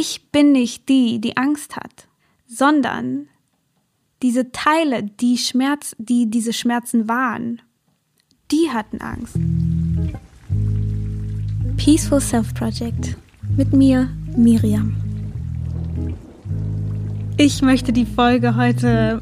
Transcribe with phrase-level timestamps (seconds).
[0.00, 2.08] Ich bin nicht die, die Angst hat,
[2.46, 3.26] sondern
[4.22, 7.60] diese Teile, die Schmerz, die diese Schmerzen waren,
[8.50, 9.36] die hatten Angst.
[11.76, 13.18] Peaceful Self Project
[13.54, 14.96] mit mir, Miriam.
[17.36, 19.20] Ich möchte die Folge heute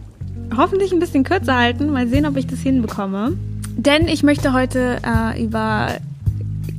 [0.56, 1.90] hoffentlich ein bisschen kürzer halten.
[1.90, 3.36] Mal sehen, ob ich das hinbekomme.
[3.76, 5.98] Denn ich möchte heute äh, über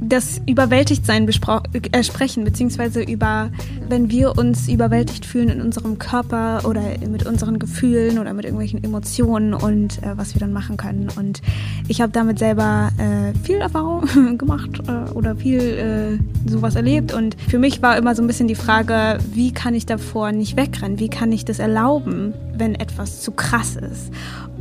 [0.02, 3.52] das Überwältigtsein äh, sprechen, beziehungsweise über,
[3.88, 8.84] wenn wir uns überwältigt fühlen in unserem Körper oder mit unseren Gefühlen oder mit irgendwelchen
[8.84, 11.08] Emotionen und äh, was wir dann machen können.
[11.16, 11.42] Und
[11.88, 14.04] ich habe damit selber äh, viel Erfahrung
[14.38, 17.14] gemacht äh, oder viel äh, sowas erlebt.
[17.14, 20.58] Und für mich war immer so ein bisschen die Frage, wie kann ich davor nicht
[20.58, 21.00] wegrennen?
[21.00, 24.12] Wie kann ich das erlauben, wenn etwas zu krass ist?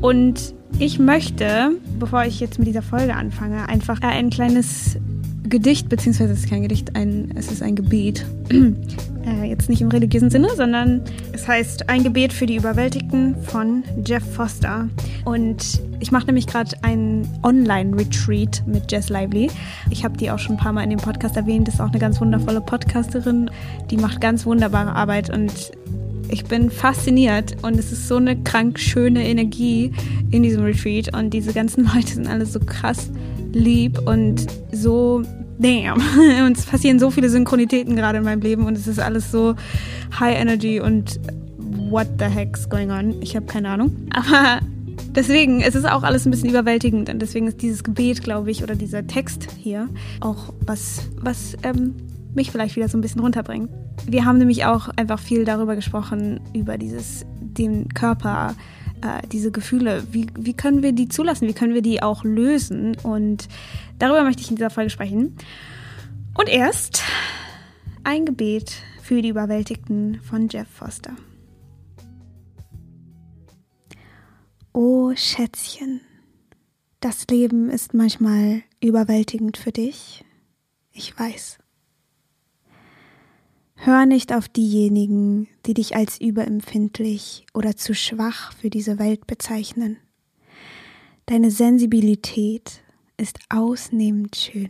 [0.02, 4.98] Und ich möchte, bevor ich jetzt mit dieser Folge anfange, einfach ein kleines
[5.50, 8.24] Gedicht, beziehungsweise es ist kein Gedicht, ein, es ist ein Gebet.
[8.50, 13.84] äh, jetzt nicht im religiösen Sinne, sondern es heißt Ein Gebet für die Überwältigten von
[14.06, 14.88] Jeff Foster.
[15.24, 19.50] Und ich mache nämlich gerade einen Online-Retreat mit Jess Lively.
[19.90, 21.68] Ich habe die auch schon ein paar Mal in dem Podcast erwähnt.
[21.68, 23.50] Das ist auch eine ganz wundervolle Podcasterin.
[23.90, 25.72] Die macht ganz wunderbare Arbeit und
[26.32, 29.92] ich bin fasziniert und es ist so eine krank schöne Energie
[30.30, 33.10] in diesem Retreat und diese ganzen Leute sind alle so krass
[33.52, 35.22] lieb und so
[35.58, 35.98] damn.
[36.46, 39.54] Und es passieren so viele Synchronitäten gerade in meinem Leben und es ist alles so
[40.18, 41.20] high energy und
[41.90, 43.20] what the heck's going on?
[43.20, 43.94] Ich habe keine Ahnung.
[44.10, 44.60] Aber
[45.14, 48.62] deswegen, es ist auch alles ein bisschen überwältigend und deswegen ist dieses Gebet, glaube ich,
[48.62, 49.88] oder dieser Text hier
[50.20, 51.94] auch was, was ähm,
[52.34, 53.70] mich vielleicht wieder so ein bisschen runterbringt.
[54.06, 58.54] Wir haben nämlich auch einfach viel darüber gesprochen, über dieses, den Körper
[59.02, 62.96] äh, diese Gefühle, wie, wie können wir die zulassen, wie können wir die auch lösen?
[63.02, 63.48] Und
[63.98, 65.36] darüber möchte ich in dieser Folge sprechen.
[66.34, 67.02] Und erst
[68.04, 71.14] ein Gebet für die Überwältigten von Jeff Foster.
[74.72, 76.00] Oh Schätzchen,
[77.00, 80.24] das Leben ist manchmal überwältigend für dich.
[80.92, 81.59] Ich weiß.
[83.82, 89.96] Hör nicht auf diejenigen, die dich als überempfindlich oder zu schwach für diese Welt bezeichnen.
[91.24, 92.82] Deine Sensibilität
[93.16, 94.68] ist ausnehmend schön.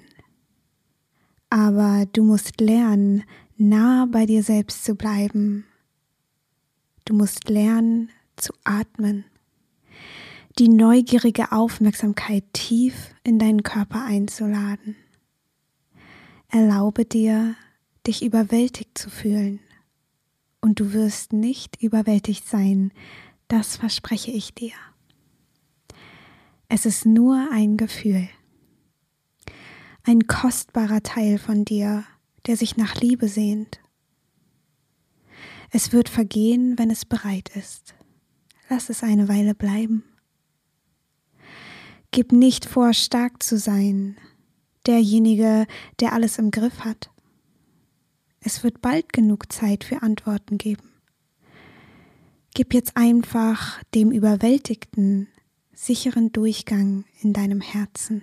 [1.49, 3.25] Aber du musst lernen,
[3.57, 5.65] nah bei dir selbst zu bleiben.
[7.05, 9.25] Du musst lernen zu atmen,
[10.61, 14.95] die neugierige Aufmerksamkeit tief in deinen Körper einzuladen.
[16.49, 17.57] Erlaube dir,
[18.07, 19.61] dich überwältigt zu fühlen.
[20.61, 22.93] Und du wirst nicht überwältigt sein,
[23.49, 24.75] das verspreche ich dir.
[26.69, 28.29] Es ist nur ein Gefühl,
[30.05, 32.05] ein kostbarer Teil von dir,
[32.47, 33.81] der sich nach Liebe sehnt.
[35.71, 37.95] Es wird vergehen, wenn es bereit ist.
[38.69, 40.05] Lass es eine Weile bleiben.
[42.13, 44.17] Gib nicht vor, stark zu sein,
[44.87, 45.67] derjenige,
[46.01, 47.11] der alles im Griff hat.
[48.41, 50.91] Es wird bald genug Zeit für Antworten geben.
[52.55, 55.29] Gib jetzt einfach dem Überwältigten
[55.73, 58.23] sicheren Durchgang in deinem Herzen.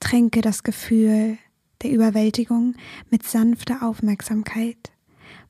[0.00, 1.38] Tränke das Gefühl
[1.82, 2.76] der Überwältigung
[3.10, 4.92] mit sanfter Aufmerksamkeit,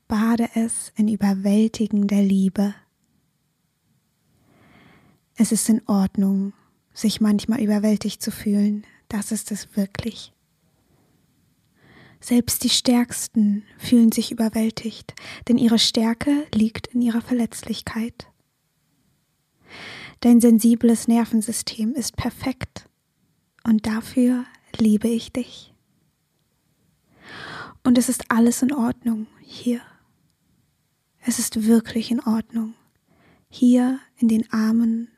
[0.07, 2.75] bade es in überwältigender Liebe.
[5.35, 6.53] Es ist in Ordnung,
[6.93, 10.34] sich manchmal überwältigt zu fühlen, das ist es wirklich.
[12.25, 15.13] Selbst die Stärksten fühlen sich überwältigt,
[15.47, 18.25] denn ihre Stärke liegt in ihrer Verletzlichkeit.
[20.21, 22.89] Dein sensibles Nervensystem ist perfekt
[23.63, 25.71] und dafür liebe ich dich.
[27.83, 29.81] Und es ist alles in Ordnung hier.
[31.19, 32.73] Es ist wirklich in Ordnung
[33.49, 35.09] hier in den Armen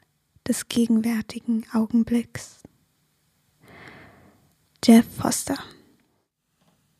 [0.45, 2.63] des gegenwärtigen Augenblicks.
[4.83, 5.57] Jeff Foster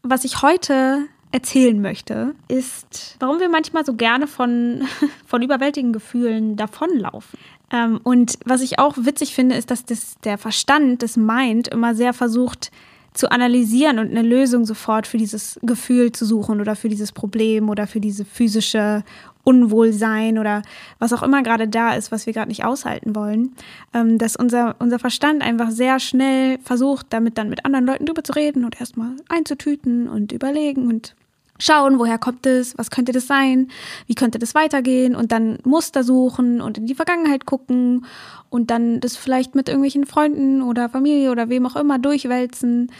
[0.09, 4.83] was ich heute erzählen möchte, ist, warum wir manchmal so gerne von,
[5.25, 7.37] von überwältigenden Gefühlen davonlaufen.
[7.71, 11.95] Ähm, und was ich auch witzig finde, ist, dass das, der Verstand, das Mind immer
[11.95, 12.71] sehr versucht
[13.17, 17.69] zu analysieren und eine Lösung sofort für dieses Gefühl zu suchen oder für dieses Problem
[17.69, 19.03] oder für diese physische
[19.43, 20.61] Unwohlsein oder
[20.99, 23.55] was auch immer gerade da ist, was wir gerade nicht aushalten wollen,
[23.93, 28.23] ähm, dass unser, unser Verstand einfach sehr schnell versucht, damit dann mit anderen Leuten drüber
[28.23, 31.15] zu reden und erstmal einzutüten und überlegen und
[31.59, 33.69] schauen, woher kommt es, was könnte das sein,
[34.05, 38.05] wie könnte das weitergehen und dann Muster suchen und in die Vergangenheit gucken
[38.49, 42.91] und dann das vielleicht mit irgendwelchen Freunden oder Familie oder wem auch immer durchwälzen,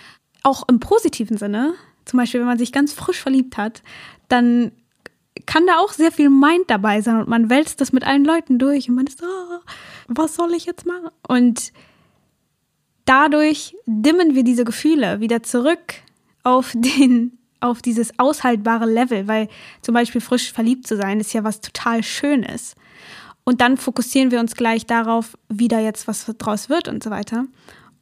[0.44, 1.74] auch im positiven Sinne,
[2.06, 3.84] zum Beispiel, wenn man sich ganz frisch verliebt hat,
[4.30, 4.72] dann
[5.46, 8.58] kann da auch sehr viel Mind dabei sein und man wälzt das mit allen Leuten
[8.58, 9.60] durch und man ist, oh,
[10.08, 11.10] was soll ich jetzt machen?
[11.28, 11.72] Und
[13.06, 15.96] dadurch dimmen wir diese Gefühle wieder zurück
[16.44, 19.48] auf den, auf dieses aushaltbare Level, weil
[19.82, 22.76] zum Beispiel frisch verliebt zu sein ist ja was total Schönes.
[23.44, 27.10] Und dann fokussieren wir uns gleich darauf, wie da jetzt was draus wird und so
[27.10, 27.46] weiter.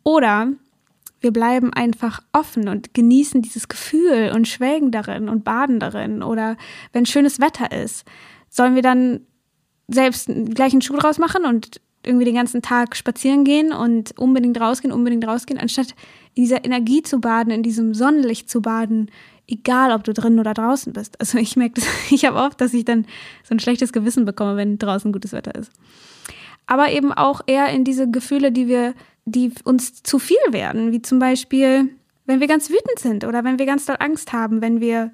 [0.03, 0.49] Oder
[1.21, 6.23] wir bleiben einfach offen und genießen dieses Gefühl und schwelgen darin und baden darin.
[6.23, 6.57] Oder
[6.93, 8.05] wenn schönes Wetter ist,
[8.49, 9.21] sollen wir dann
[9.87, 14.59] selbst gleich einen Schuh draus machen und irgendwie den ganzen Tag spazieren gehen und unbedingt
[14.59, 15.95] rausgehen, unbedingt rausgehen, anstatt
[16.35, 19.09] in dieser Energie zu baden, in diesem Sonnenlicht zu baden,
[19.47, 21.19] egal ob du drin oder draußen bist.
[21.19, 23.06] Also ich merke das, ich habe oft, dass ich dann
[23.44, 25.71] so ein schlechtes Gewissen bekomme, wenn draußen gutes Wetter ist.
[26.68, 28.95] Aber eben auch eher in diese Gefühle, die wir
[29.25, 31.89] die uns zu viel werden, wie zum Beispiel,
[32.25, 35.12] wenn wir ganz wütend sind oder wenn wir ganz doll Angst haben, wenn wir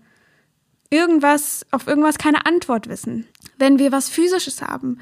[0.89, 3.25] irgendwas, auf irgendwas keine Antwort wissen,
[3.57, 4.99] wenn wir was Physisches haben.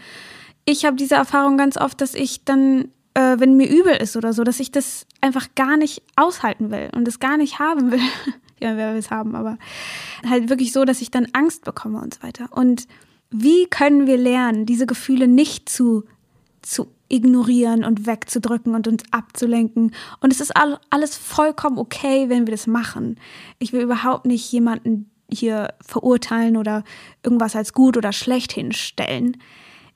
[0.65, 4.33] Ich habe diese Erfahrung ganz oft, dass ich dann, äh, wenn mir übel ist oder
[4.33, 7.99] so, dass ich das einfach gar nicht aushalten will und es gar nicht haben will.
[8.59, 9.57] ja, wer will es haben, aber
[10.27, 12.47] halt wirklich so, dass ich dann Angst bekomme und so weiter.
[12.51, 12.87] Und
[13.31, 16.03] wie können wir lernen, diese Gefühle nicht zu,
[16.61, 19.93] zu ignorieren und wegzudrücken und uns abzulenken.
[20.21, 20.53] Und es ist
[20.89, 23.19] alles vollkommen okay, wenn wir das machen.
[23.57, 26.83] Ich will überhaupt nicht jemanden hier verurteilen oder
[27.23, 29.37] irgendwas als gut oder schlecht hinstellen.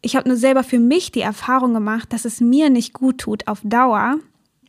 [0.01, 3.47] Ich habe nur selber für mich die Erfahrung gemacht, dass es mir nicht gut tut,
[3.47, 4.17] auf Dauer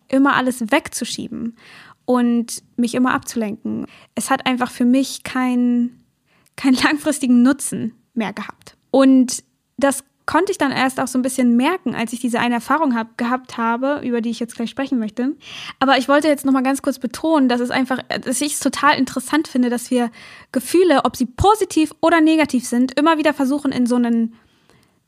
[0.09, 1.57] immer alles wegzuschieben
[2.05, 3.87] und mich immer abzulenken.
[4.15, 6.05] Es hat einfach für mich keinen
[6.57, 8.77] keinen langfristigen Nutzen mehr gehabt.
[8.91, 9.43] Und
[9.77, 12.95] das konnte ich dann erst auch so ein bisschen merken, als ich diese eine Erfahrung
[12.95, 15.37] hab, gehabt habe, über die ich jetzt gleich sprechen möchte.
[15.81, 18.61] Aber ich wollte jetzt noch mal ganz kurz betonen, dass es einfach, dass ich es
[18.61, 20.11] total interessant finde, dass wir
[20.53, 24.35] Gefühle, ob sie positiv oder negativ sind, immer wieder versuchen in so einen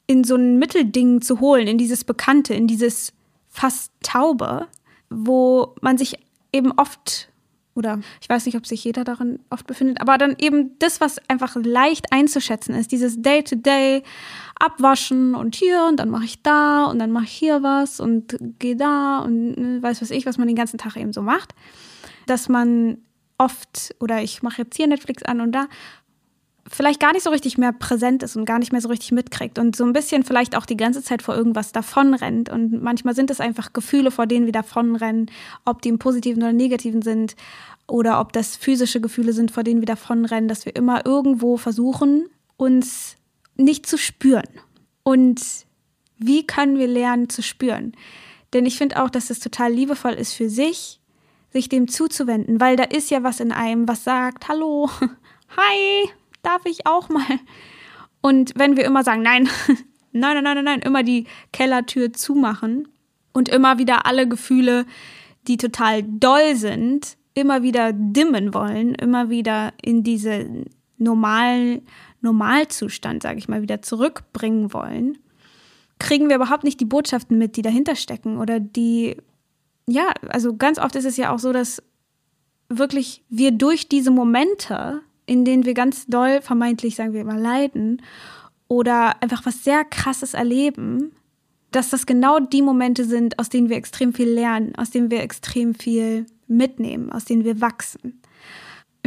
[0.08, 3.12] in so ein Mittelding zu holen, in dieses Bekannte, in dieses
[3.48, 4.68] fast Taube,
[5.10, 6.14] wo man sich
[6.56, 7.28] eben oft
[7.76, 11.20] oder ich weiß nicht, ob sich jeder darin oft befindet, aber dann eben das, was
[11.28, 14.02] einfach leicht einzuschätzen ist, dieses Day-to-Day
[14.58, 18.38] abwaschen und hier und dann mache ich da und dann mache ich hier was und
[18.58, 21.54] gehe da und ne, weiß was ich, was man den ganzen Tag eben so macht,
[22.26, 22.98] dass man
[23.38, 25.66] oft oder ich mache jetzt hier Netflix an und da
[26.68, 29.58] vielleicht gar nicht so richtig mehr präsent ist und gar nicht mehr so richtig mitkriegt
[29.58, 32.48] und so ein bisschen vielleicht auch die ganze Zeit vor irgendwas davonrennt.
[32.48, 35.30] Und manchmal sind es einfach Gefühle, vor denen wir davonrennen,
[35.64, 37.36] ob die im positiven oder negativen sind
[37.86, 42.26] oder ob das physische Gefühle sind, vor denen wir davonrennen, dass wir immer irgendwo versuchen,
[42.56, 43.16] uns
[43.56, 44.48] nicht zu spüren.
[45.02, 45.40] Und
[46.18, 47.92] wie können wir lernen zu spüren?
[48.52, 51.00] Denn ich finde auch, dass es total liebevoll ist für sich,
[51.50, 54.90] sich dem zuzuwenden, weil da ist ja was in einem, was sagt, hallo,
[55.56, 56.10] hi,
[56.46, 57.40] darf ich auch mal?
[58.20, 59.48] Und wenn wir immer sagen, nein,
[60.12, 62.88] nein, nein, nein, nein, immer die Kellertür zumachen
[63.32, 64.86] und immer wieder alle Gefühle,
[65.46, 70.64] die total doll sind, immer wieder dimmen wollen, immer wieder in diese
[70.98, 71.82] normalen
[72.20, 75.18] Normalzustand, sage ich mal, wieder zurückbringen wollen,
[75.98, 79.16] kriegen wir überhaupt nicht die Botschaften mit, die dahinter stecken oder die,
[79.86, 81.82] ja, also ganz oft ist es ja auch so, dass
[82.68, 88.02] wirklich wir durch diese Momente in denen wir ganz doll vermeintlich, sagen wir mal, leiden
[88.68, 91.12] oder einfach was sehr Krasses erleben,
[91.70, 95.20] dass das genau die Momente sind, aus denen wir extrem viel lernen, aus denen wir
[95.22, 98.22] extrem viel mitnehmen, aus denen wir wachsen.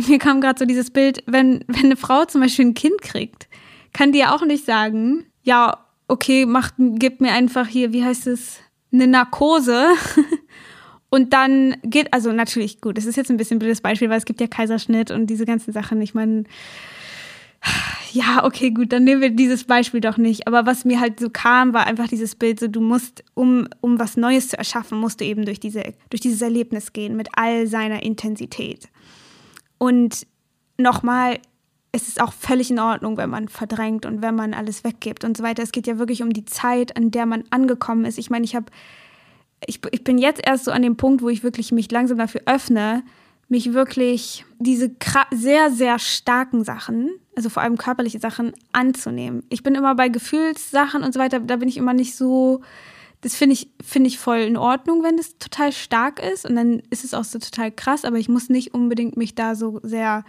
[0.08, 3.50] Mir kam gerade so dieses Bild, wenn, wenn eine Frau zum Beispiel ein Kind kriegt,
[3.92, 8.28] kann die ja auch nicht sagen, ja, okay, macht, gib mir einfach hier, wie heißt
[8.28, 8.58] es,
[8.92, 9.88] eine Narkose
[11.10, 14.20] Und dann geht, also natürlich gut, das ist jetzt ein bisschen ein blödes Beispiel, weil
[14.20, 16.02] es gibt ja Kaiserschnitt und diese ganzen Sachen.
[16.02, 16.44] Ich meine,
[18.12, 20.48] ja, okay, gut, dann nehmen wir dieses Beispiel doch nicht.
[20.48, 24.00] Aber was mir halt so kam, war einfach dieses Bild, so du musst, um, um
[24.00, 27.68] was Neues zu erschaffen, musst du eben durch, diese, durch dieses Erlebnis gehen mit all
[27.68, 28.88] seiner Intensität.
[29.78, 30.26] Und
[30.78, 31.40] nochmal,
[31.92, 35.38] es ist auch völlig in Ordnung, wenn man verdrängt und wenn man alles weggibt und
[35.38, 35.64] so weiter.
[35.64, 38.18] Es geht ja wirklich um die Zeit, an der man angekommen ist.
[38.18, 38.68] Ich meine, ich habe
[39.66, 42.42] ich, ich bin jetzt erst so an dem Punkt, wo ich wirklich mich langsam dafür
[42.46, 43.04] öffne,
[43.50, 44.92] mich wirklich diese
[45.32, 49.44] sehr, sehr starken Sachen, also vor allem körperliche Sachen, anzunehmen.
[49.50, 52.62] Ich bin immer bei Gefühlssachen und so weiter, da bin ich immer nicht so,
[53.22, 56.84] das finde ich, finde ich voll in Ordnung, wenn es total stark ist und dann
[56.90, 60.24] ist es auch so total krass, aber ich muss nicht unbedingt mich da so sehr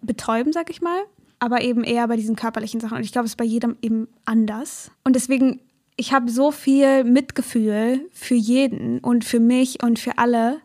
[0.00, 0.98] betäuben, sag ich mal.
[1.40, 2.96] Aber eben eher bei diesen körperlichen Sachen.
[2.96, 4.90] Und ich glaube, es ist bei jedem eben anders.
[5.02, 5.60] Und deswegen
[5.96, 10.60] ich habe so viel Mitgefühl für jeden und für mich und für alle,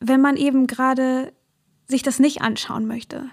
[0.00, 1.32] wenn man eben gerade
[1.86, 3.30] sich das nicht anschauen möchte.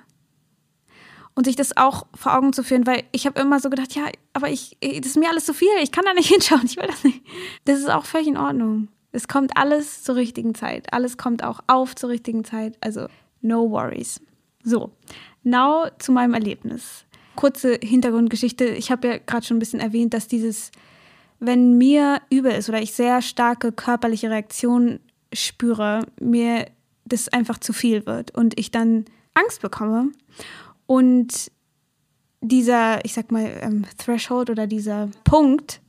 [1.36, 4.04] Und sich das auch vor Augen zu führen, weil ich habe immer so gedacht, ja,
[4.32, 6.88] aber ich, das ist mir alles zu viel, ich kann da nicht hinschauen, ich will
[6.88, 7.22] das nicht.
[7.66, 8.88] Das ist auch völlig in Ordnung.
[9.12, 10.92] Es kommt alles zur richtigen Zeit.
[10.94, 12.78] Alles kommt auch auf zur richtigen Zeit.
[12.82, 13.08] Also
[13.42, 14.22] no worries.
[14.64, 14.92] So,
[15.44, 17.06] now zu meinem Erlebnis.
[17.36, 18.66] Kurze Hintergrundgeschichte.
[18.66, 20.72] Ich habe ja gerade schon ein bisschen erwähnt, dass dieses,
[21.40, 25.00] wenn mir übel ist oder ich sehr starke körperliche Reaktionen
[25.34, 26.68] spüre, mir
[27.06, 30.12] das einfach zu viel wird und ich dann Angst bekomme.
[30.88, 31.52] Und
[32.42, 35.82] dieser, ich sag mal, ähm, Threshold oder dieser Punkt,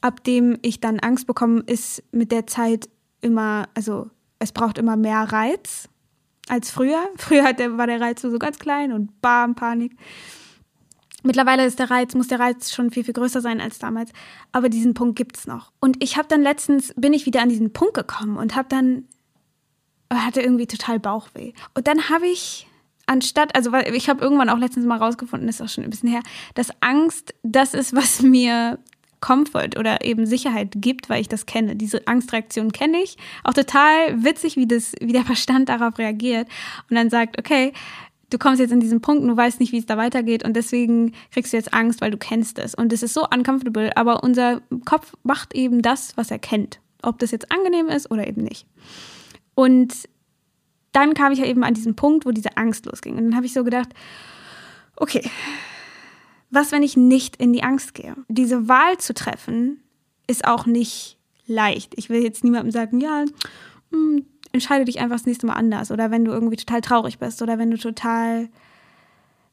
[0.00, 2.88] ab dem ich dann Angst bekomme, ist mit der Zeit
[3.20, 5.88] immer, also es braucht immer mehr Reiz
[6.48, 7.08] als früher.
[7.16, 9.96] Früher war der Reiz so ganz klein und bam, Panik.
[11.26, 14.12] Mittlerweile ist der Reiz, muss der Reiz schon viel, viel größer sein als damals.
[14.52, 15.72] Aber diesen Punkt gibt es noch.
[15.80, 19.04] Und ich habe dann letztens, bin ich wieder an diesen Punkt gekommen und habe dann,
[20.12, 21.52] hatte irgendwie total Bauchweh.
[21.74, 22.68] Und dann habe ich,
[23.06, 26.22] anstatt, also ich habe irgendwann auch letztens mal rausgefunden, ist auch schon ein bisschen her,
[26.54, 28.78] dass Angst das ist, was mir
[29.20, 31.74] Comfort oder eben Sicherheit gibt, weil ich das kenne.
[31.74, 33.16] Diese Angstreaktion kenne ich.
[33.42, 36.46] Auch total witzig, wie, das, wie der Verstand darauf reagiert
[36.88, 37.72] und dann sagt, okay,
[38.30, 41.12] du kommst jetzt in diesen Punkt, du weißt nicht, wie es da weitergeht und deswegen
[41.30, 42.74] kriegst du jetzt Angst, weil du kennst es.
[42.74, 46.80] Und es ist so uncomfortable, aber unser Kopf macht eben das, was er kennt.
[47.02, 48.66] Ob das jetzt angenehm ist oder eben nicht.
[49.54, 50.08] Und
[50.92, 53.16] dann kam ich ja eben an diesen Punkt, wo diese Angst losging.
[53.16, 53.90] Und dann habe ich so gedacht,
[54.96, 55.22] okay,
[56.50, 58.16] was, wenn ich nicht in die Angst gehe?
[58.28, 59.82] Diese Wahl zu treffen
[60.26, 61.92] ist auch nicht leicht.
[61.96, 63.24] Ich will jetzt niemandem sagen, ja,
[63.92, 64.26] hm,
[64.56, 65.90] entscheide dich einfach das nächste Mal anders.
[65.90, 68.48] Oder wenn du irgendwie total traurig bist oder wenn du total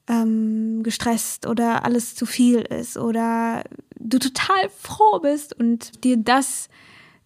[0.08, 3.64] ähm, gestresst oder alles zu viel ist oder
[4.00, 6.70] du total froh bist und dir das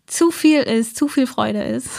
[0.06, 1.90] zu viel ist, zu viel Freude ist.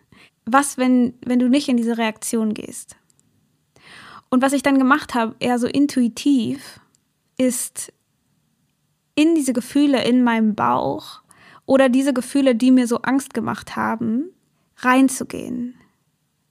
[0.44, 2.96] Was, wenn, wenn du nicht in diese Reaktion gehst?
[4.28, 6.80] Und was ich dann gemacht habe, eher so intuitiv,
[7.36, 7.92] ist
[9.16, 11.22] in diese Gefühle in meinem Bauch
[11.64, 14.30] oder diese Gefühle, die mir so Angst gemacht haben,
[14.78, 15.74] reinzugehen,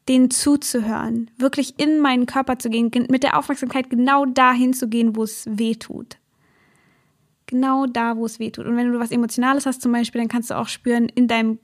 [0.08, 5.16] denen zuzuhören, wirklich in meinen Körper zu gehen, mit der Aufmerksamkeit genau dahin zu gehen,
[5.16, 6.18] wo es weh tut.
[7.48, 8.66] Genau da, wo es weh tut.
[8.66, 11.60] Und wenn du was Emotionales hast zum Beispiel, dann kannst du auch spüren, in deinem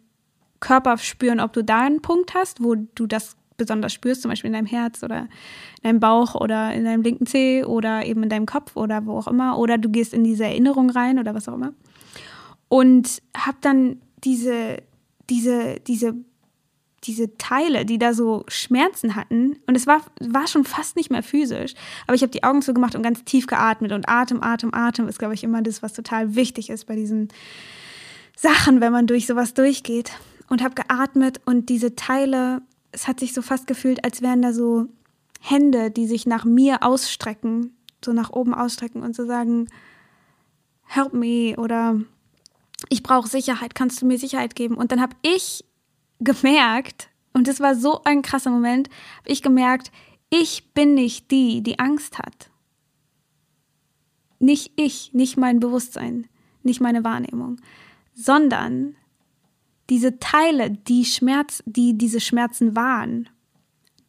[0.59, 4.47] Körper spüren, ob du da einen Punkt hast, wo du das besonders spürst, zum Beispiel
[4.47, 8.29] in deinem Herz oder in deinem Bauch oder in deinem linken Zeh oder eben in
[8.29, 9.57] deinem Kopf oder wo auch immer.
[9.57, 11.73] Oder du gehst in diese Erinnerung rein oder was auch immer.
[12.69, 14.77] Und hab dann diese,
[15.29, 16.15] diese, diese,
[17.03, 19.59] diese Teile, die da so Schmerzen hatten.
[19.65, 21.73] Und es war, war schon fast nicht mehr physisch.
[22.05, 23.91] Aber ich habe die Augen zugemacht und ganz tief geatmet.
[23.91, 27.29] Und Atem, Atem, Atem ist, glaube ich, immer das, was total wichtig ist bei diesen
[28.35, 30.11] Sachen, wenn man durch sowas durchgeht.
[30.47, 34.53] Und habe geatmet und diese Teile es hat sich so fast gefühlt, als wären da
[34.53, 34.87] so
[35.39, 39.67] Hände, die sich nach mir ausstrecken, so nach oben ausstrecken und so sagen,
[40.85, 41.99] help me oder
[42.89, 44.75] ich brauche Sicherheit, kannst du mir Sicherheit geben?
[44.75, 45.63] Und dann habe ich
[46.21, 49.91] gemerkt, und das war so ein krasser Moment, habe ich gemerkt,
[50.29, 52.49] ich bin nicht die, die Angst hat.
[54.39, 56.27] Nicht ich, nicht mein Bewusstsein,
[56.63, 57.57] nicht meine Wahrnehmung,
[58.13, 58.95] sondern
[59.89, 63.29] diese Teile, die Schmerz, die diese Schmerzen waren,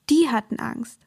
[0.08, 1.00] die hatten Angst.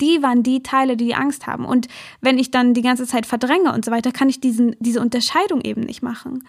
[0.00, 1.64] Die waren die Teile, die, die Angst haben.
[1.64, 1.88] Und
[2.20, 5.60] wenn ich dann die ganze Zeit verdränge und so weiter, kann ich diesen, diese Unterscheidung
[5.62, 6.44] eben nicht machen.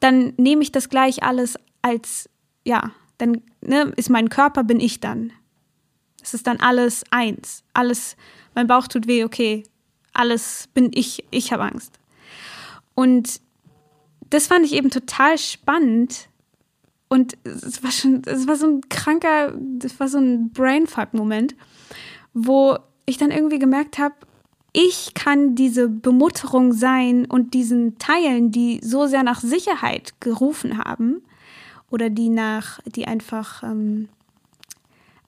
[0.00, 2.28] Dann nehme ich das gleich alles als,
[2.64, 5.32] ja, dann ne, ist mein Körper, bin ich dann.
[6.22, 7.62] Es ist dann alles eins.
[7.74, 8.16] Alles,
[8.54, 9.64] mein Bauch tut weh, okay.
[10.12, 11.98] Alles bin ich, ich habe Angst.
[12.94, 13.40] Und
[14.30, 16.28] das fand ich eben total spannend,
[17.08, 21.56] und es war schon, es war so ein kranker, das war so ein Brainfuck-Moment,
[22.34, 24.14] wo ich dann irgendwie gemerkt habe,
[24.74, 31.22] ich kann diese Bemutterung sein und diesen Teilen, die so sehr nach Sicherheit gerufen haben
[31.90, 34.08] oder die nach, die einfach, ähm,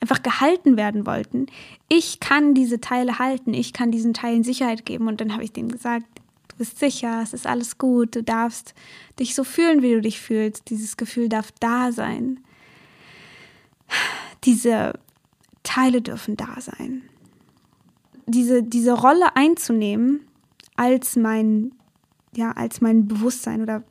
[0.00, 1.46] einfach gehalten werden wollten.
[1.88, 5.08] Ich kann diese Teile halten, ich kann diesen Teilen Sicherheit geben.
[5.08, 6.06] Und dann habe ich denen gesagt,
[6.60, 8.74] bist sicher, es ist alles gut, du darfst
[9.18, 10.68] dich so fühlen, wie du dich fühlst.
[10.68, 12.38] Dieses Gefühl darf da sein.
[14.44, 14.92] Diese
[15.62, 17.00] Teile dürfen da sein.
[18.26, 20.20] Diese, diese Rolle einzunehmen
[20.76, 21.72] als mein,
[22.36, 23.82] ja, als mein Bewusstsein oder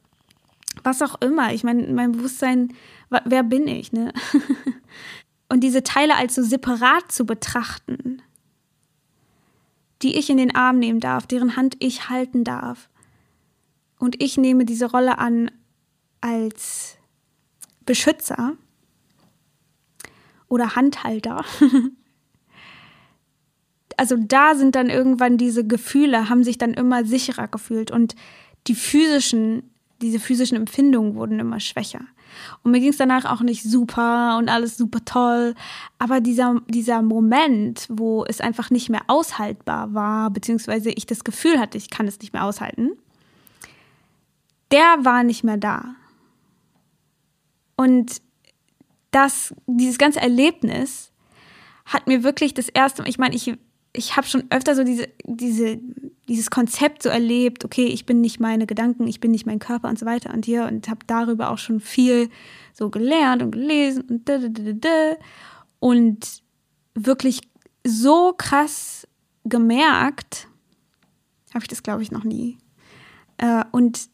[0.84, 1.54] was auch immer.
[1.54, 2.74] Ich meine, mein Bewusstsein,
[3.10, 4.14] wer bin ich, ne?
[5.52, 8.22] Und diese Teile als so separat zu betrachten
[10.02, 12.90] die ich in den Arm nehmen darf, deren Hand ich halten darf.
[13.98, 15.52] Und ich nehme diese Rolle an
[16.22, 16.98] als
[17.86, 18.54] Beschützer
[20.48, 21.44] oder Handhalter.
[23.98, 28.16] also da sind dann irgendwann diese Gefühle, haben sich dann immer sicherer gefühlt und
[28.68, 29.70] die physischen,
[30.02, 32.02] diese physischen Empfindungen wurden immer schwächer.
[32.64, 35.56] Und mir ging es danach auch nicht super und alles super toll.
[35.98, 41.60] Aber dieser, dieser Moment, wo es einfach nicht mehr aushaltbar war, beziehungsweise ich das Gefühl
[41.60, 42.92] hatte, ich kann es nicht mehr aushalten,
[44.72, 45.96] der war nicht mehr da.
[47.76, 48.22] Und
[49.12, 51.12] das, dieses ganze Erlebnis
[51.86, 53.58] hat mir wirklich das erste, ich meine, ich,
[53.94, 55.80] ich habe schon öfter so diese, diese,
[56.28, 59.90] dieses Konzept so erlebt, okay, ich bin nicht meine Gedanken, ich bin nicht mein Körper
[59.90, 62.30] und so weiter und hier und habe darüber auch schon viel
[62.74, 65.16] so gelernt und gelesen und da, da, da, da,
[65.80, 66.44] und
[66.94, 67.42] wirklich
[67.86, 69.08] so krass
[69.46, 70.48] gemerkt,
[71.54, 72.58] habe ich das glaube ich noch nie.
[73.38, 74.08] Äh, und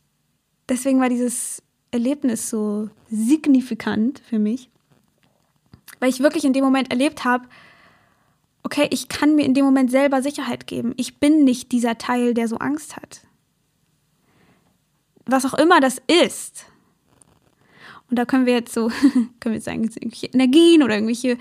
[0.69, 4.69] deswegen war dieses Erlebnis so signifikant für mich,
[5.99, 7.47] weil ich wirklich in dem Moment erlebt habe,
[8.65, 10.93] okay, ich kann mir in dem Moment selber Sicherheit geben.
[10.97, 13.21] Ich bin nicht dieser Teil, der so Angst hat.
[15.25, 16.65] Was auch immer das ist.
[18.09, 18.87] Und da können wir jetzt so,
[19.39, 21.37] können wir jetzt sagen, irgendwelche Energien oder irgendwelche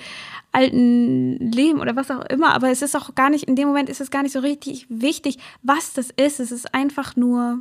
[0.53, 3.89] alten Leben oder was auch immer, aber es ist auch gar nicht, in dem Moment
[3.89, 6.41] ist es gar nicht so richtig wichtig, was das ist.
[6.41, 7.61] Es ist einfach nur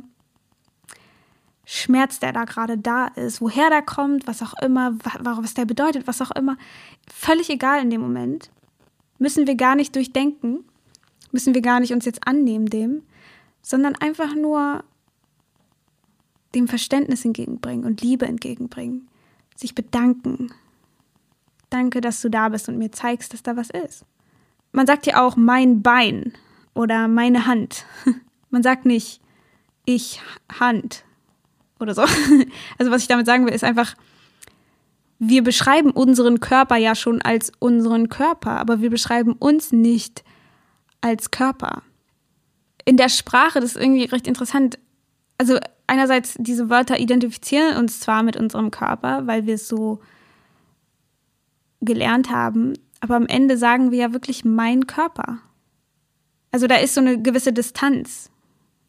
[1.64, 6.06] Schmerz, der da gerade da ist, woher der kommt, was auch immer, was der bedeutet,
[6.06, 6.58] was auch immer.
[7.10, 8.50] Völlig egal in dem Moment
[9.18, 10.64] müssen wir gar nicht durchdenken,
[11.32, 13.02] müssen wir gar nicht uns jetzt annehmen dem,
[13.62, 14.84] sondern einfach nur
[16.54, 19.08] dem Verständnis entgegenbringen und Liebe entgegenbringen,
[19.56, 20.52] sich bedanken.
[21.70, 24.04] Danke, dass du da bist und mir zeigst, dass da was ist.
[24.72, 26.32] Man sagt ja auch mein Bein
[26.74, 27.86] oder meine Hand.
[28.50, 29.20] Man sagt nicht
[29.84, 30.20] ich
[30.60, 31.04] Hand
[31.80, 32.02] oder so.
[32.78, 33.94] Also was ich damit sagen will, ist einfach,
[35.18, 40.24] wir beschreiben unseren Körper ja schon als unseren Körper, aber wir beschreiben uns nicht
[41.00, 41.82] als Körper.
[42.84, 44.78] In der Sprache, das ist irgendwie recht interessant.
[45.38, 50.00] Also einerseits, diese Wörter identifizieren uns zwar mit unserem Körper, weil wir es so
[51.80, 55.38] gelernt haben, aber am Ende sagen wir ja wirklich mein Körper.
[56.50, 58.30] Also da ist so eine gewisse Distanz.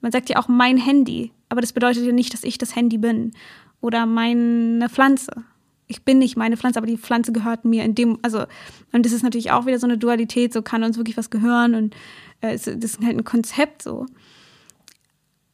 [0.01, 2.97] Man sagt ja auch mein Handy, aber das bedeutet ja nicht, dass ich das Handy
[2.97, 3.33] bin
[3.81, 5.43] oder meine Pflanze
[5.87, 8.45] ich bin nicht meine Pflanze, aber die Pflanze gehört mir in dem, also,
[8.91, 11.75] und das ist natürlich auch wieder so eine Dualität, so kann uns wirklich was gehören
[11.75, 11.95] und
[12.41, 14.05] äh, das ist halt ein Konzept so.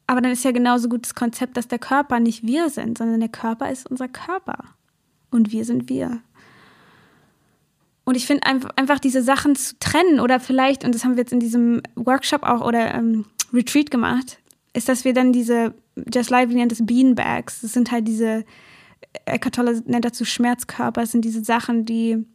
[0.08, 3.20] Aber dann ist ja genauso gut das Konzept, dass der Körper nicht wir sind, sondern
[3.20, 4.66] der Körper ist unser Körper
[5.30, 6.22] und wir sind wir.
[8.04, 11.34] Und ich finde einfach diese Sachen zu trennen oder vielleicht, und das haben wir jetzt
[11.34, 14.40] in diesem Workshop auch oder ähm, Retreat gemacht,
[14.74, 15.74] ist, dass wir dann diese,
[16.14, 18.44] Just Lively nennt es Beanbags, das sind halt diese,
[19.26, 22.26] Eckhart Tolle nennt dazu Schmerzkörper, sind diese Sachen, die,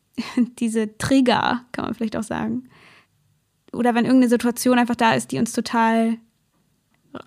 [0.58, 2.68] diese Trigger, kann man vielleicht auch sagen.
[3.72, 6.18] Oder wenn irgendeine Situation einfach da ist, die uns total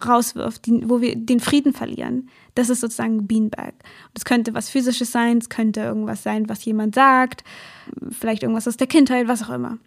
[0.06, 2.30] rauswirft, die, wo wir den Frieden verlieren.
[2.56, 3.74] Das ist sozusagen Beanbag.
[4.14, 7.44] Das könnte was Physisches sein, es könnte irgendwas sein, was jemand sagt,
[8.10, 9.78] vielleicht irgendwas aus der Kindheit, was auch immer.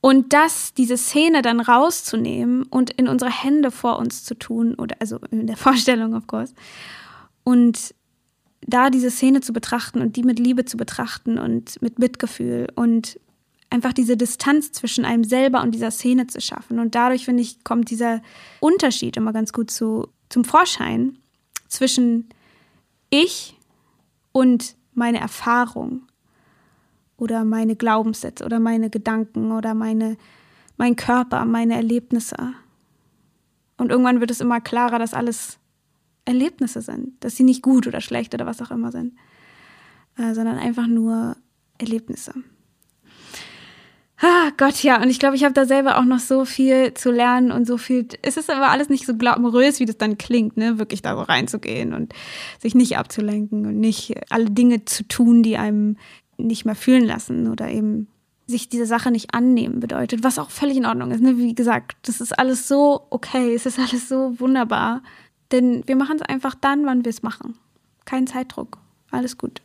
[0.00, 4.96] Und das, diese Szene dann rauszunehmen und in unsere Hände vor uns zu tun, oder
[5.00, 6.54] also in der Vorstellung, of course,
[7.42, 7.94] und
[8.66, 13.20] da diese Szene zu betrachten und die mit Liebe zu betrachten und mit Mitgefühl und
[13.70, 16.78] einfach diese Distanz zwischen einem selber und dieser Szene zu schaffen.
[16.78, 18.22] Und dadurch, finde ich, kommt dieser
[18.60, 21.18] Unterschied immer ganz gut zu, zum Vorschein
[21.68, 22.28] zwischen
[23.10, 23.58] ich
[24.32, 26.02] und meine Erfahrung
[27.16, 30.16] oder meine Glaubenssätze oder meine Gedanken oder meine,
[30.76, 32.54] mein Körper, meine Erlebnisse.
[33.76, 35.58] Und irgendwann wird es immer klarer, dass alles
[36.24, 39.14] Erlebnisse sind, dass sie nicht gut oder schlecht oder was auch immer sind,
[40.16, 41.36] äh, sondern einfach nur
[41.78, 42.34] Erlebnisse.
[44.20, 47.10] Ah, Gott, ja, und ich glaube, ich habe da selber auch noch so viel zu
[47.10, 48.06] lernen und so viel.
[48.22, 50.78] Es ist aber alles nicht so glamourös, wie das dann klingt, ne?
[50.78, 52.14] Wirklich da so reinzugehen und
[52.60, 55.96] sich nicht abzulenken und nicht alle Dinge zu tun, die einem
[56.38, 58.08] nicht mehr fühlen lassen oder eben
[58.46, 61.22] sich diese Sache nicht annehmen bedeutet, was auch völlig in Ordnung ist.
[61.22, 61.38] Ne?
[61.38, 65.02] Wie gesagt, das ist alles so okay, es ist alles so wunderbar.
[65.54, 67.56] Denn wir machen es einfach dann, wann wir es machen.
[68.06, 68.78] Kein Zeitdruck.
[69.12, 69.62] Alles gut.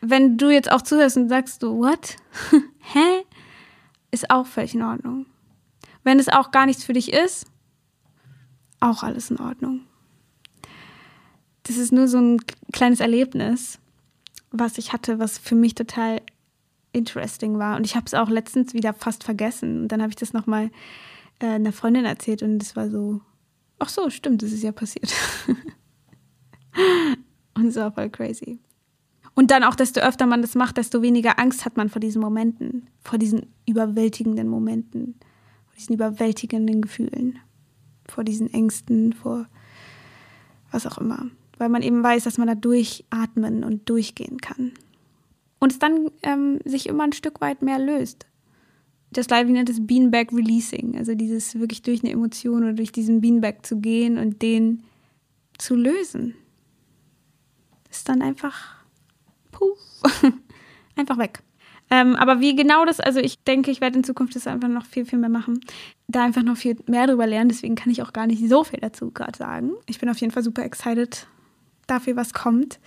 [0.00, 2.14] Wenn du jetzt auch zuhörst und sagst du, what?
[2.78, 3.24] Hä?
[4.12, 5.26] Ist auch völlig in Ordnung.
[6.04, 7.46] Wenn es auch gar nichts für dich ist,
[8.78, 9.80] auch alles in Ordnung.
[11.64, 12.40] Das ist nur so ein
[12.72, 13.80] kleines Erlebnis,
[14.52, 16.22] was ich hatte, was für mich total
[16.92, 17.76] interesting war.
[17.76, 19.82] Und ich habe es auch letztens wieder fast vergessen.
[19.82, 20.70] Und dann habe ich das nochmal
[21.40, 23.20] äh, einer Freundin erzählt und es war so,
[23.80, 25.12] ach so, stimmt, das ist ja passiert.
[27.54, 28.60] und es war voll crazy.
[29.34, 32.20] Und dann auch, desto öfter man das macht, desto weniger Angst hat man vor diesen
[32.20, 35.14] Momenten, vor diesen überwältigenden Momenten,
[35.66, 37.38] vor diesen überwältigenden Gefühlen,
[38.06, 39.46] vor diesen Ängsten, vor
[40.70, 41.26] was auch immer.
[41.58, 44.72] Weil man eben weiß, dass man da durchatmen und durchgehen kann.
[45.58, 48.26] Und es dann ähm, sich immer ein Stück weit mehr löst.
[49.12, 53.20] Das Live nennt es Beanbag Releasing, also dieses wirklich durch eine Emotion oder durch diesen
[53.20, 54.84] Beanbag zu gehen und den
[55.58, 56.34] zu lösen.
[57.90, 58.76] Ist dann einfach
[59.50, 59.78] puff,
[60.96, 61.42] einfach weg.
[61.90, 64.86] Ähm, aber wie genau das, also ich denke, ich werde in Zukunft das einfach noch
[64.86, 65.60] viel, viel mehr machen.
[66.06, 67.48] Da einfach noch viel mehr drüber lernen.
[67.48, 69.72] Deswegen kann ich auch gar nicht so viel dazu gerade sagen.
[69.86, 71.26] Ich bin auf jeden Fall super excited
[71.88, 72.78] dafür, was kommt.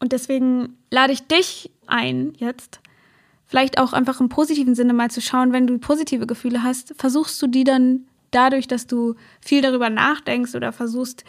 [0.00, 2.80] Und deswegen lade ich dich ein, jetzt
[3.52, 7.40] vielleicht auch einfach im positiven Sinne mal zu schauen, wenn du positive Gefühle hast, versuchst
[7.42, 11.22] du die dann dadurch, dass du viel darüber nachdenkst oder versuchst,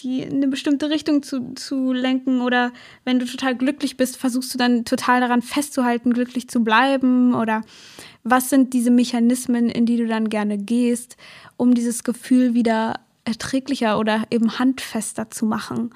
[0.00, 2.72] die in eine bestimmte Richtung zu, zu lenken oder
[3.06, 7.62] wenn du total glücklich bist, versuchst du dann total daran festzuhalten, glücklich zu bleiben oder
[8.22, 11.16] was sind diese Mechanismen, in die du dann gerne gehst,
[11.56, 15.88] um dieses Gefühl wieder erträglicher oder eben handfester zu machen.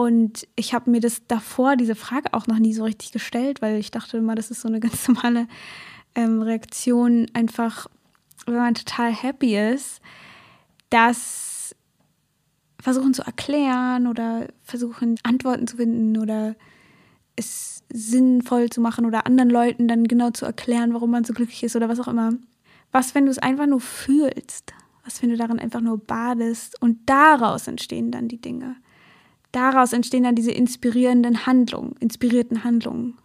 [0.00, 3.76] Und ich habe mir das davor, diese Frage auch noch nie so richtig gestellt, weil
[3.76, 5.46] ich dachte immer, das ist so eine ganz normale
[6.14, 7.86] ähm, Reaktion, einfach,
[8.46, 10.00] wenn man total happy ist,
[10.88, 11.76] dass
[12.80, 16.56] versuchen zu erklären oder versuchen Antworten zu finden oder
[17.36, 21.62] es sinnvoll zu machen oder anderen Leuten dann genau zu erklären, warum man so glücklich
[21.62, 22.32] ist oder was auch immer.
[22.90, 24.72] Was, wenn du es einfach nur fühlst?
[25.04, 28.76] Was, wenn du darin einfach nur badest und daraus entstehen dann die Dinge?
[29.52, 33.18] Daraus entstehen dann diese inspirierenden Handlungen, inspirierten Handlungen.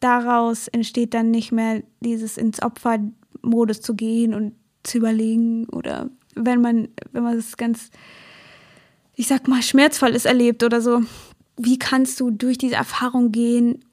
[0.00, 6.60] Daraus entsteht dann nicht mehr dieses ins Opfermodus zu gehen und zu überlegen oder wenn
[6.60, 7.90] man, wenn man es ganz,
[9.14, 11.02] ich sag mal, schmerzvoll ist erlebt oder so,
[11.56, 13.84] wie kannst du durch diese Erfahrung gehen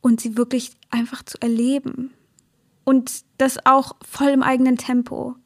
[0.00, 2.10] und sie wirklich einfach zu erleben?
[2.84, 5.36] Und das auch voll im eigenen Tempo.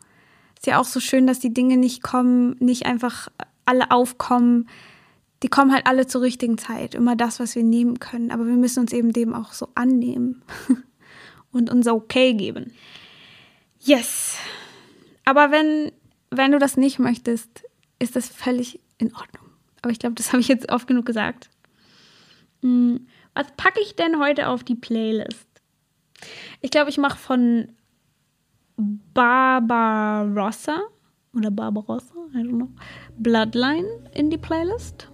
[0.56, 3.28] Ist ja auch so schön, dass die Dinge nicht kommen, nicht einfach
[3.68, 4.68] alle aufkommen.
[5.42, 6.94] Die kommen halt alle zur richtigen Zeit.
[6.94, 8.30] Immer das, was wir nehmen können.
[8.30, 10.42] Aber wir müssen uns eben dem auch so annehmen
[11.52, 12.72] und unser Okay geben.
[13.80, 14.36] Yes.
[15.24, 15.92] Aber wenn,
[16.30, 17.62] wenn du das nicht möchtest,
[17.98, 19.44] ist das völlig in Ordnung.
[19.82, 21.50] Aber ich glaube, das habe ich jetzt oft genug gesagt.
[22.62, 25.46] Hm, was packe ich denn heute auf die Playlist?
[26.60, 27.68] Ich glaube, ich mache von
[29.14, 30.80] Barbarossa
[31.34, 32.68] oder Barbarossa, I don't know,
[33.18, 35.08] Bloodline in die Playlist.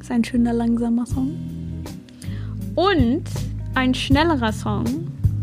[0.00, 1.34] Ist ein schöner, langsamer Song.
[2.74, 3.24] Und
[3.74, 4.84] ein schnellerer Song,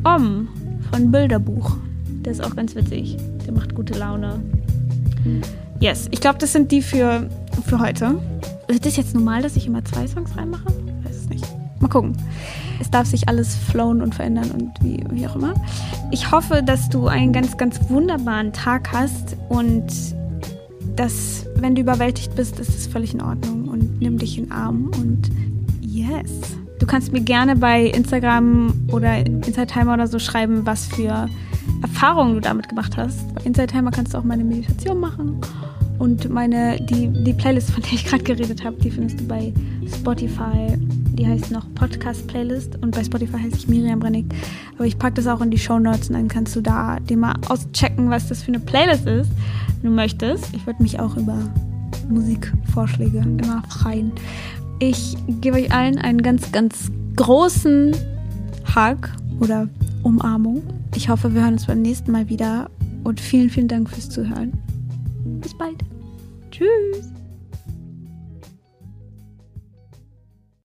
[0.04, 0.48] Om
[0.92, 1.78] von Bilderbuch.
[2.24, 3.18] Der ist auch ganz witzig.
[3.46, 4.42] Der macht gute Laune.
[5.80, 7.30] Yes, ich glaube, das sind die für,
[7.66, 8.20] für heute.
[8.68, 10.72] Ist das jetzt normal, dass ich immer zwei Songs reinmache?
[11.82, 12.16] Mal gucken.
[12.80, 15.54] Es darf sich alles flowen und verändern und wie, wie auch immer.
[16.12, 19.86] Ich hoffe, dass du einen ganz, ganz wunderbaren Tag hast und
[20.96, 24.52] dass, wenn du überwältigt bist, ist es völlig in Ordnung und nimm dich in den
[24.52, 25.30] Arm und
[25.82, 26.32] yes.
[26.80, 31.30] Du kannst mir gerne bei Instagram oder Inside Timer oder so schreiben, was für
[31.82, 33.34] Erfahrungen du damit gemacht hast.
[33.36, 35.40] Bei Inside Timer kannst du auch meine Meditation machen.
[36.00, 39.54] Und meine, die, die Playlist, von der ich gerade geredet habe, die findest du bei
[39.88, 40.76] Spotify.
[41.14, 44.26] Die heißt noch Podcast Playlist und bei Spotify heiße ich Miriam Brennig.
[44.76, 47.18] Aber ich packe das auch in die Show Notes und dann kannst du da dir
[47.18, 49.32] mal auschecken, was das für eine Playlist ist,
[49.82, 50.54] wenn du möchtest.
[50.54, 51.38] Ich würde mich auch über
[52.10, 54.12] Musikvorschläge immer freuen.
[54.80, 57.96] Ich gebe euch allen einen ganz, ganz großen
[58.76, 59.68] Hug oder
[60.04, 60.64] Umarmung.
[60.96, 62.70] Ich hoffe, wir hören uns beim nächsten Mal wieder
[63.04, 64.54] und vielen, vielen Dank fürs Zuhören.
[65.42, 65.84] Bis bald.
[66.52, 67.11] Tschüss.